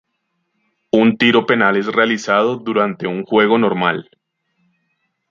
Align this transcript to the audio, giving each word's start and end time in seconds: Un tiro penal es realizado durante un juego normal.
Un 0.91 1.15
tiro 1.19 1.45
penal 1.45 1.77
es 1.77 1.85
realizado 1.85 2.57
durante 2.57 3.05
un 3.05 3.23
juego 3.23 3.59
normal. 3.59 4.09